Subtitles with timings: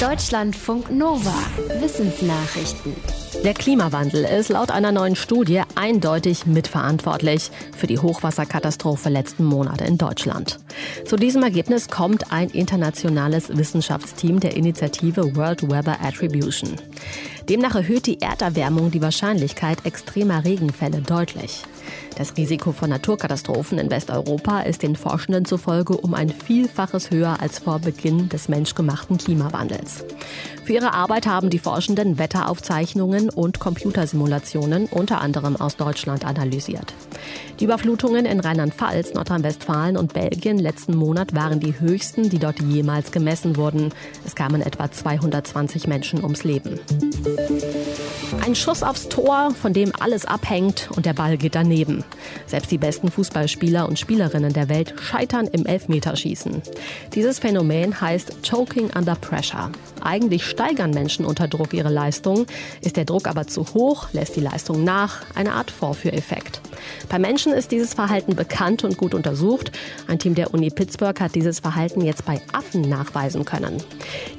[0.00, 1.32] Deutschlandfunk Nova.
[1.80, 2.94] Wissensnachrichten.
[3.42, 9.96] Der Klimawandel ist laut einer neuen Studie eindeutig mitverantwortlich für die Hochwasserkatastrophe letzten Monate in
[9.96, 10.58] Deutschland.
[11.06, 16.76] Zu diesem Ergebnis kommt ein internationales Wissenschaftsteam der Initiative World Weather Attribution.
[17.48, 21.62] Demnach erhöht die Erderwärmung die Wahrscheinlichkeit extremer Regenfälle deutlich.
[22.16, 27.60] Das Risiko von Naturkatastrophen in Westeuropa ist den Forschenden zufolge um ein Vielfaches höher als
[27.60, 30.04] vor Beginn des menschgemachten Klimawandels.
[30.64, 36.94] Für ihre Arbeit haben die Forschenden Wetteraufzeichnungen und Computersimulationen unter anderem aus Deutschland analysiert.
[37.60, 43.12] Die Überflutungen in Rheinland-Pfalz, Nordrhein-Westfalen und Belgien letzten Monat waren die höchsten, die dort jemals
[43.12, 43.92] gemessen wurden.
[44.26, 46.78] Es kamen etwa 220 Menschen ums Leben.
[48.44, 52.04] Ein Schuss aufs Tor, von dem alles abhängt und der Ball geht daneben.
[52.46, 56.62] Selbst die besten Fußballspieler und Spielerinnen der Welt scheitern im Elfmeterschießen.
[57.14, 59.70] Dieses Phänomen heißt Choking under Pressure.
[60.02, 62.46] Eigentlich steigern Menschen unter Druck ihre Leistung.
[62.80, 65.22] Ist der Druck aber zu hoch, lässt die Leistung nach.
[65.34, 66.60] Eine Art Vorführeffekt.
[67.08, 69.72] Bei Menschen ist dieses Verhalten bekannt und gut untersucht.
[70.06, 73.82] Ein Team der Uni Pittsburgh hat dieses Verhalten jetzt bei Affen nachweisen können.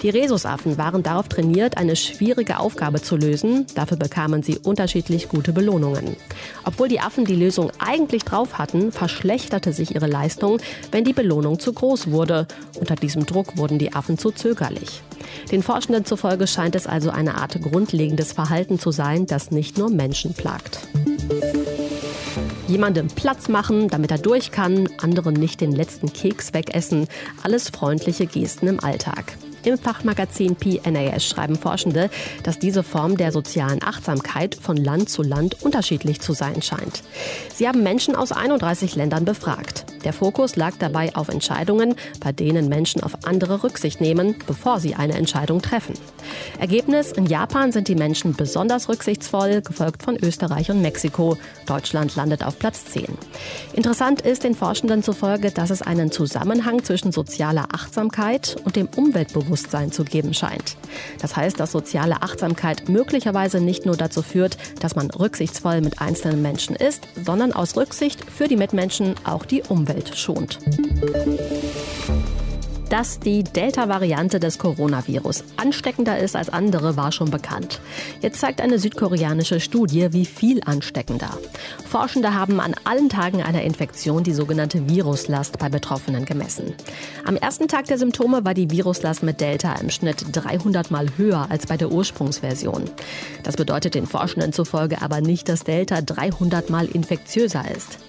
[0.02, 3.66] Die Rhesusaffen waren darauf trainiert, eine schwierige Aufgabe zu lösen.
[3.76, 6.16] Dafür bekamen sie unterschiedlich gute Belohnungen.
[6.64, 10.60] Obwohl die Affen die Lösung eigentlich drauf hatten, verschlechterte sich ihre Leistung,
[10.92, 12.48] wenn die Belohnung zu groß wurde.
[12.80, 15.02] Unter diesem Druck wurden die Affen zu zögerlich.
[15.52, 19.90] Den Forschenden zufolge scheint es also eine Art grundlegendes Verhalten zu sein, das nicht nur
[19.90, 20.80] Menschen plagt.
[22.68, 27.08] Jemandem Platz machen, damit er durch kann, anderen nicht den letzten Keks wegessen.
[27.42, 29.38] Alles freundliche Gesten im Alltag.
[29.64, 32.10] Im Fachmagazin PNAS schreiben Forschende,
[32.44, 37.04] dass diese Form der sozialen Achtsamkeit von Land zu Land unterschiedlich zu sein scheint.
[37.54, 39.86] Sie haben Menschen aus 31 Ländern befragt.
[40.06, 44.96] Der Fokus lag dabei auf Entscheidungen, bei denen Menschen auf andere Rücksicht nehmen, bevor sie
[44.96, 45.96] eine Entscheidung treffen.
[46.60, 51.38] Ergebnis, in Japan sind die Menschen besonders rücksichtsvoll, gefolgt von Österreich und Mexiko.
[51.66, 53.06] Deutschland landet auf Platz 10.
[53.74, 59.57] Interessant ist den Forschenden zufolge, dass es einen Zusammenhang zwischen sozialer Achtsamkeit und dem Umweltbewusstsein
[59.58, 60.78] zu geben scheint.
[61.20, 66.42] Das heißt, dass soziale Achtsamkeit möglicherweise nicht nur dazu führt, dass man rücksichtsvoll mit einzelnen
[66.42, 70.60] Menschen ist, sondern aus Rücksicht für die Mitmenschen auch die Umwelt schont.
[72.90, 77.82] Dass die Delta-Variante des Coronavirus ansteckender ist als andere, war schon bekannt.
[78.22, 81.38] Jetzt zeigt eine südkoreanische Studie, wie viel ansteckender.
[81.86, 86.76] Forschende haben an allen Tagen einer Infektion die sogenannte Viruslast bei Betroffenen gemessen.
[87.26, 91.48] Am ersten Tag der Symptome war die Viruslast mit Delta im Schnitt 300 Mal höher
[91.50, 92.86] als bei der Ursprungsversion.
[93.44, 98.00] Das bedeutet den Forschenden zufolge aber nicht, dass Delta 300 Mal infektiöser ist.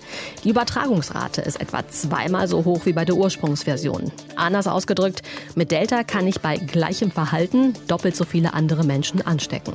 [0.44, 4.12] Die Übertragungsrate ist etwa zweimal so hoch wie bei der Ursprungsversion.
[4.36, 5.22] Anders ausgedrückt,
[5.54, 9.74] mit Delta kann ich bei gleichem Verhalten doppelt so viele andere Menschen anstecken.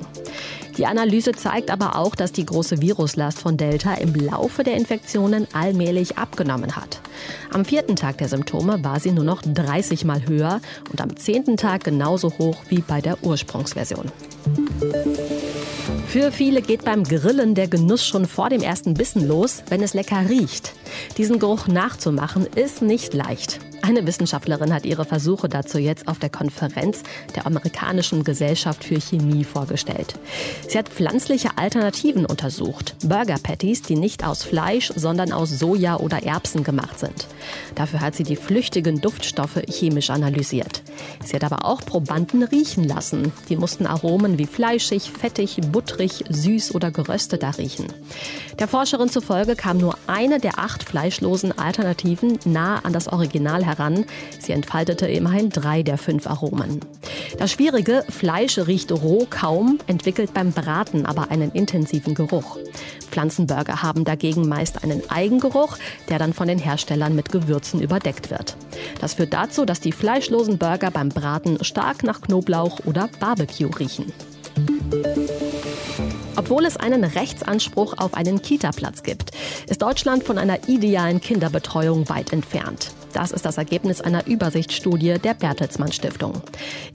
[0.77, 5.47] Die Analyse zeigt aber auch, dass die große Viruslast von Delta im Laufe der Infektionen
[5.53, 6.99] allmählich abgenommen hat.
[7.51, 11.57] Am vierten Tag der Symptome war sie nur noch 30 Mal höher und am zehnten
[11.57, 14.11] Tag genauso hoch wie bei der Ursprungsversion.
[16.13, 19.95] Für viele geht beim Grillen der Genuss schon vor dem ersten Bissen los, wenn es
[19.95, 20.73] lecker riecht.
[21.17, 23.59] Diesen Geruch nachzumachen ist nicht leicht.
[23.85, 27.03] Eine Wissenschaftlerin hat ihre Versuche dazu jetzt auf der Konferenz
[27.35, 30.17] der amerikanischen Gesellschaft für Chemie vorgestellt.
[30.69, 32.95] Sie hat pflanzliche Alternativen untersucht.
[33.03, 37.27] Burger Patties, die nicht aus Fleisch, sondern aus Soja oder Erbsen gemacht sind.
[37.75, 40.81] Dafür hat sie die flüchtigen Duftstoffe chemisch analysiert.
[41.21, 43.33] Sie hat aber auch Probanden riechen lassen.
[43.49, 47.87] Die mussten Aromen wie fleischig, fettig, butterig, süß oder gerösteter riechen.
[48.59, 54.05] Der Forscherin zufolge kam nur eine der acht fleischlosen Alternativen nah an das Original heran.
[54.39, 56.79] Sie entfaltete immerhin drei der fünf Aromen.
[57.37, 62.57] Das Schwierige, Fleisch riecht roh kaum, entwickelt beim Braten aber einen intensiven Geruch.
[63.09, 65.77] Pflanzenburger haben dagegen meist einen Eigengeruch,
[66.09, 68.55] der dann von den Herstellern mit Gewürzen überdeckt wird.
[68.99, 74.11] Das führt dazu, dass die fleischlosen Burger beim Braten stark nach Knoblauch oder Barbecue riechen.
[76.43, 79.31] Obwohl es einen Rechtsanspruch auf einen Kita-Platz gibt,
[79.69, 82.91] ist Deutschland von einer idealen Kinderbetreuung weit entfernt.
[83.13, 86.41] Das ist das Ergebnis einer Übersichtsstudie der Bertelsmann Stiftung.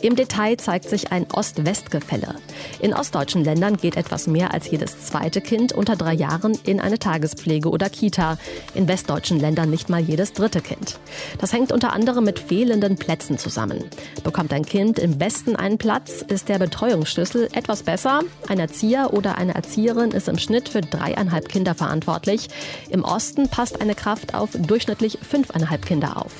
[0.03, 2.35] Im Detail zeigt sich ein Ost-West-Gefälle.
[2.81, 6.99] In ostdeutschen Ländern geht etwas mehr als jedes zweite Kind unter drei Jahren in eine
[6.99, 8.37] Tagespflege oder Kita.
[8.75, 10.99] In westdeutschen Ländern nicht mal jedes dritte Kind.
[11.41, 13.85] Das hängt unter anderem mit fehlenden Plätzen zusammen.
[14.25, 18.23] Bekommt ein Kind im Westen einen Platz, ist der Betreuungsschlüssel etwas besser.
[18.49, 22.49] Ein Erzieher oder eine Erzieherin ist im Schnitt für dreieinhalb Kinder verantwortlich.
[22.91, 26.33] Im Osten passt eine Kraft auf durchschnittlich fünfeinhalb Kinder auf.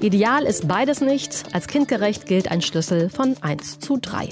[0.00, 1.44] Ideal ist beides nicht.
[1.52, 4.30] Als kindgerecht gilt ein Schlüssel von 1 zu 3.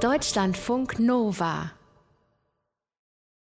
[0.00, 1.70] Deutschlandfunk Nova